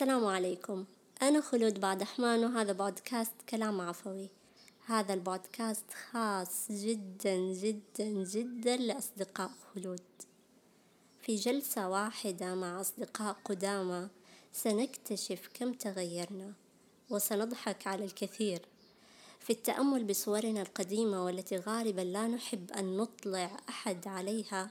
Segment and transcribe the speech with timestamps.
[0.00, 0.84] السلام عليكم.
[1.22, 4.30] أنا خلود بعد أحمان وهذا بودكاست كلام عفوي.
[4.86, 10.02] هذا البودكاست خاص جدا جدا جدا لأصدقاء خلود.
[11.22, 14.08] في جلسة واحدة مع أصدقاء قدامى
[14.52, 16.52] سنكتشف كم تغيرنا
[17.10, 18.62] وسنضحك على الكثير.
[19.40, 24.70] في التأمل بصورنا القديمة والتي غالبا لا نحب أن نطلع أحد عليها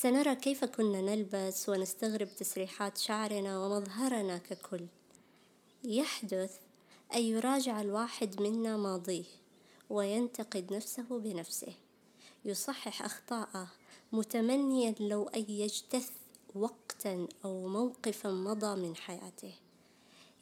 [0.00, 4.86] سنرى كيف كنا نلبس ونستغرب تسريحات شعرنا ومظهرنا ككل.
[5.84, 6.58] يحدث
[7.14, 9.24] أن يراجع الواحد منا ماضيه
[9.90, 11.74] وينتقد نفسه بنفسه.
[12.44, 13.66] يصحح أخطاءه
[14.12, 16.10] متمنيا لو أن يجتث
[16.54, 19.54] وقتا أو موقفا مضى من حياته.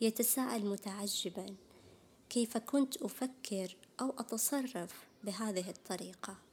[0.01, 1.47] يتساءل متعجبا
[2.29, 6.50] كيف كنت أفكر أو أتصرف بهذه الطريقة؟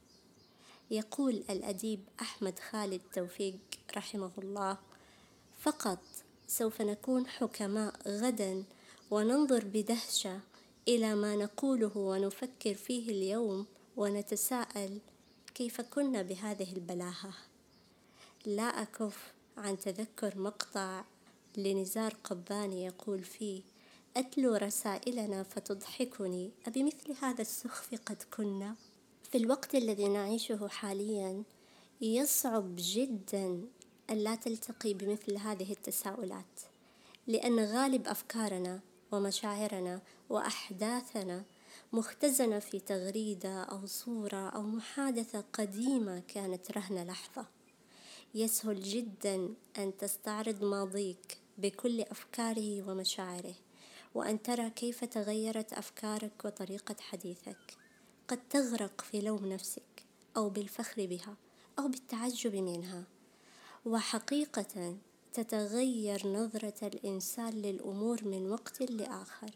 [0.90, 3.58] يقول الأديب أحمد خالد توفيق
[3.96, 4.78] رحمه الله
[5.60, 5.98] فقط
[6.46, 8.64] سوف نكون حكماء غدا
[9.10, 10.40] وننظر بدهشة
[10.88, 13.66] إلى ما نقوله ونفكر فيه اليوم
[13.96, 14.98] ونتساءل
[15.54, 17.32] كيف كنا بهذه البلاهة.
[18.46, 21.04] لا أكف عن تذكر مقطع
[21.56, 23.62] لنزار قباني يقول فيه
[24.16, 28.76] أتلو رسائلنا فتضحكني أبمثل هذا السخف قد كنا؟
[29.30, 31.42] في الوقت الذي نعيشه حاليا
[32.00, 33.62] يصعب جدا
[34.10, 36.60] أن لا تلتقي بمثل هذه التساؤلات
[37.26, 38.80] لأن غالب أفكارنا
[39.12, 41.44] ومشاعرنا وأحداثنا
[41.92, 47.46] مختزنة في تغريدة أو صورة أو محادثة قديمة كانت رهن لحظة.
[48.34, 53.54] يسهل جدا أن تستعرض ماضيك بكل أفكاره ومشاعره
[54.14, 57.78] وأن ترى كيف تغيرت أفكارك وطريقة حديثك.
[58.28, 60.04] قد تغرق في لوم نفسك
[60.36, 61.36] أو بالفخر بها
[61.78, 63.04] أو بالتعجب منها.
[63.86, 64.96] وحقيقة
[65.32, 69.50] تتغير نظرة الإنسان للأمور من وقت لآخر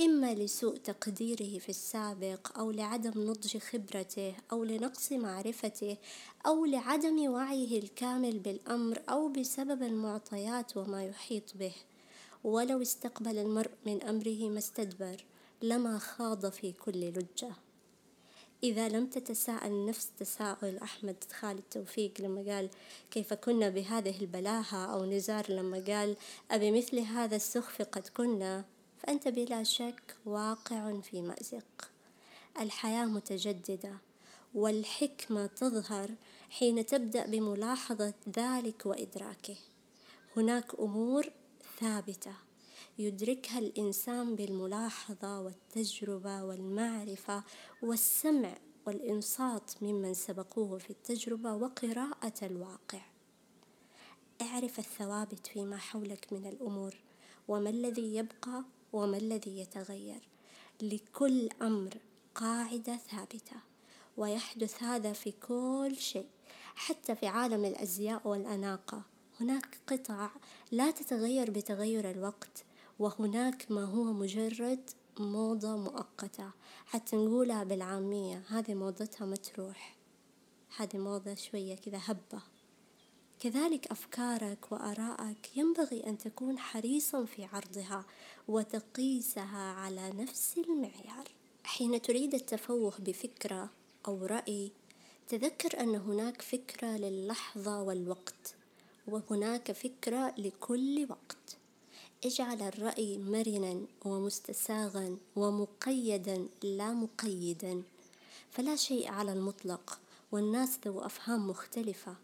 [0.00, 5.96] إما لسوء تقديره في السابق أو لعدم نضج خبرته أو لنقص معرفته
[6.46, 11.74] أو لعدم وعيه الكامل بالأمر أو بسبب المعطيات وما يحيط به.
[12.44, 15.24] ولو استقبل المرء من أمره ما استدبر
[15.62, 17.63] لما خاض في كل لجة.
[18.64, 22.68] إذا لم تتساءل نفس تساؤل أحمد خالد توفيق لما قال
[23.10, 26.16] كيف كنا بهذه البلاهة أو نزار لما قال
[26.50, 28.64] أبي مثل هذا السخف قد كنا
[28.98, 31.90] فأنت بلا شك واقع في مأزق.
[32.60, 33.94] الحياة متجددة
[34.54, 36.10] والحكمة تظهر
[36.50, 39.56] حين تبدأ بملاحظة ذلك وإدراكه.
[40.36, 41.30] هناك أمور
[41.80, 42.32] ثابتة
[42.98, 47.44] يدركها الإنسان بالملاحظة والتجربة والمعرفة
[47.82, 48.54] والسمع
[48.86, 53.00] والإنصات ممن سبقوه في التجربة وقراءة الواقع.
[54.42, 56.94] اعرف الثوابت فيما حولك من الأمور
[57.48, 60.28] وما الذي يبقى وما الذي يتغير.
[60.82, 61.94] لكل أمر
[62.34, 63.56] قاعدة ثابتة
[64.16, 66.28] ويحدث هذا في كل شيء
[66.74, 69.02] حتى في عالم الأزياء والأناقة.
[69.40, 70.30] هناك قطع
[70.72, 72.64] لا تتغير بتغير الوقت
[72.98, 76.50] وهناك ما هو مجرد موضة مؤقتة.
[76.86, 79.96] حتى نقولها بالعامية هذه موضتها متروح
[80.76, 82.42] هذه موضة شوية كذا هبة.
[83.40, 88.04] كذلك أفكارك وآرائك ينبغي أن تكون حريصا في عرضها
[88.48, 91.28] وتقيسها على نفس المعيار.
[91.64, 93.70] حين تريد التفوه بفكرة
[94.08, 94.72] أو رأي
[95.28, 98.54] تذكر أن هناك فكرة للحظة والوقت
[99.08, 101.43] وهناك فكرة لكل وقت.
[102.24, 107.82] اجعل الرأي مرنا ومستساغا ومقيدا لا مقيدا.
[108.50, 110.00] فلا شيء على المطلق
[110.32, 112.16] والناس ذو أفهام مختلفة.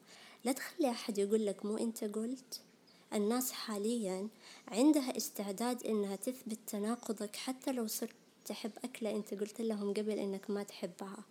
[0.45, 2.61] لا تخلي أحد يقول لك مو أنت قلت.
[3.15, 4.29] الناس حاليا
[4.69, 10.51] عندها استعداد إنها تثبت تناقضك حتى لو صرت تحب أكلة أنت قلت لهم قبل إنك
[10.51, 11.25] ما تحبها.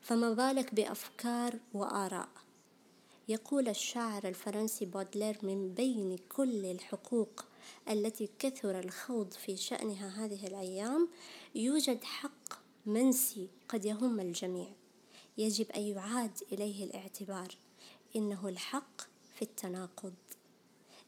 [0.00, 2.28] فما بالك بأفكار وآراء.
[3.28, 7.44] يقول الشاعر الفرنسي بودلير من بين كل الحقوق
[7.90, 11.08] التي كثر الخوض في شأنها هذه الأيام
[11.54, 14.68] يوجد حق منسي قد يهم الجميع.
[15.38, 17.56] يجب أن يعاد إليه الاعتبار.
[18.16, 19.00] إنه الحق
[19.34, 20.14] في التناقض.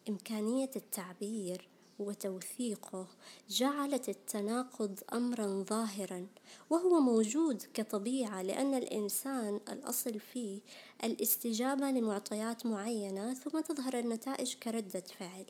[0.09, 1.69] إمكانية التعبير
[1.99, 3.07] وتوثيقه
[3.49, 6.27] جعلت التناقض أمرا ظاهرا
[6.71, 10.61] وهو موجود كطبيعة لأن الإنسان الأصل فيه
[11.05, 15.47] الاستجابة لمعطيات معينة ثم تظهر النتائج كردة فعل.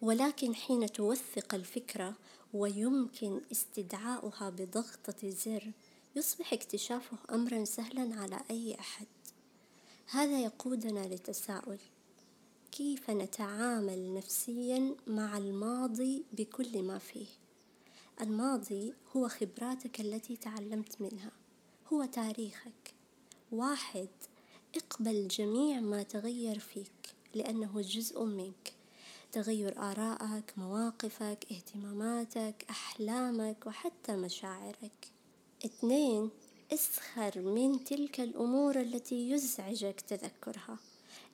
[0.00, 2.14] ولكن حين توثق الفكرة
[2.54, 5.72] ويمكن استدعاؤها بضغطة زر
[6.16, 9.06] يصبح اكتشافه أمرا سهلا على أي أحد.
[10.06, 11.78] هذا يقودنا لتساؤل
[12.72, 17.26] كيف نتعامل نفسيا مع الماضي بكل ما فيه؟
[18.20, 21.30] الماضي هو خبراتك التي تعلمت منها
[21.92, 22.94] هو تاريخك.
[23.52, 24.08] واحد
[24.76, 28.73] اقبل جميع ما تغير فيك لأنه جزء منك.
[29.34, 35.08] تغير آرائك مواقفك اهتماماتك أحلامك وحتى مشاعرك.
[35.64, 36.30] اثنين
[36.72, 40.78] اسخر من تلك الأمور التي يزعجك تذكرها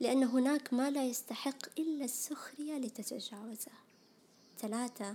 [0.00, 3.72] لأن هناك ما لا يستحق إلا السخرية لتتجاوزه.
[4.58, 5.14] ثلاثة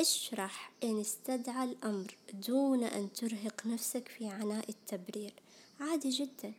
[0.00, 2.16] اشرح إن استدعى الأمر
[2.48, 5.34] دون أن ترهق نفسك في عناء التبرير.
[5.80, 6.52] عادي جدا.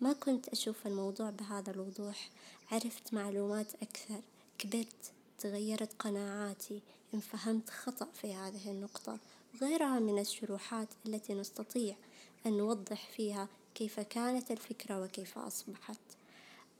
[0.00, 2.30] ما كنت أشوف الموضوع بهذا الوضوح.
[2.72, 4.20] عرفت معلومات أكثر.
[4.60, 6.80] كبرت تغيرت قناعاتي
[7.14, 9.18] إن فهمت خطأ في هذه النقطة.
[9.60, 11.96] غيرها من الشروحات التي نستطيع
[12.46, 16.00] أن نوضح فيها كيف كانت الفكرة وكيف أصبحت.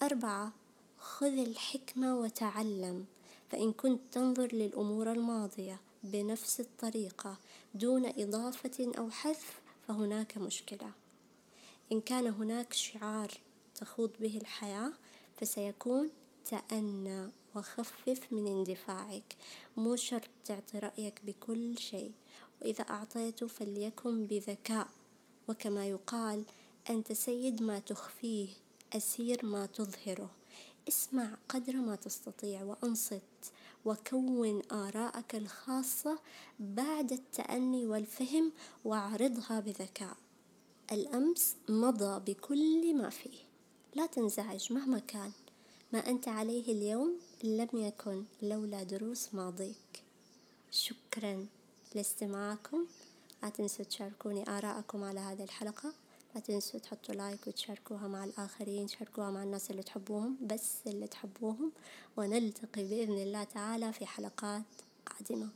[0.02, 0.52] أربعة
[0.98, 3.06] خذ الحكمة وتعلم.
[3.50, 7.36] فإن كنت تنظر للأمور الماضية بنفس الطريقة
[7.74, 10.92] دون إضافة أو حذف فهناك مشكلة.
[11.92, 13.30] إن كان هناك شعار
[13.74, 14.92] تخوض به الحياة
[15.40, 16.10] فسيكون
[16.44, 19.36] تأنى وخفف من اندفاعك.
[19.76, 22.12] مو شرط تعطي رأيك بكل شيء.
[22.62, 24.88] وإذا أعطيته فليكن بذكاء.
[25.48, 26.44] وكما يقال
[26.90, 28.48] أنت سيد ما تخفيه
[28.92, 30.30] أسير ما تظهره.
[30.88, 33.52] اسمع قدر ما تستطيع وأنصت.
[33.84, 36.18] وكون آراءك الخاصة
[36.60, 38.52] بعد التأني والفهم
[38.84, 40.16] واعرضها بذكاء.
[40.92, 43.38] الأمس مضى بكل ما فيه.
[43.94, 45.32] لا تنزعج مهما كان.
[45.92, 50.02] ما أنت عليه اليوم لم يكن لولا دروس ماضيك.
[50.70, 51.46] شكرا
[51.94, 52.86] لاستماعكم.
[53.42, 55.92] لا تنسوا تشاركوني آراءكم على هذه الحلقة.
[56.34, 61.72] لا تنسوا تحطوا لايك وتشاركوها مع الآخرين شاركوها مع الناس اللي تحبوهم بس اللي تحبوهم.
[62.16, 64.62] ونلتقي بإذن الله تعالى في حلقات
[65.06, 65.48] قادمة.